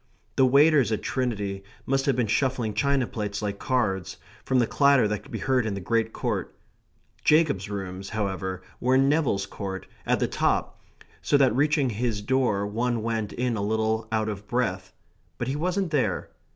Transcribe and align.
The 0.35 0.47
waiters 0.47 0.91
at 0.91 1.03
Trinity 1.03 1.63
must 1.85 2.07
have 2.07 2.15
been 2.15 2.25
shuffling 2.25 2.73
china 2.73 3.05
plates 3.05 3.39
like 3.43 3.59
cards, 3.59 4.17
from 4.43 4.57
the 4.57 4.65
clatter 4.65 5.07
that 5.07 5.19
could 5.19 5.31
be 5.31 5.37
heard 5.37 5.63
in 5.63 5.75
the 5.75 5.79
Great 5.79 6.11
Court. 6.11 6.55
Jacob's 7.23 7.69
rooms, 7.69 8.09
however, 8.09 8.63
were 8.79 8.95
in 8.95 9.07
Neville's 9.07 9.45
Court; 9.45 9.85
at 10.07 10.19
the 10.19 10.27
top; 10.27 10.79
so 11.21 11.37
that 11.37 11.55
reaching 11.55 11.91
his 11.91 12.23
door 12.23 12.65
one 12.65 13.03
went 13.03 13.31
in 13.31 13.55
a 13.55 13.61
little 13.61 14.07
out 14.11 14.27
of 14.27 14.47
breath; 14.47 14.91
but 15.37 15.47
he 15.47 15.55
wasn't 15.55 15.91
there. 15.91 16.31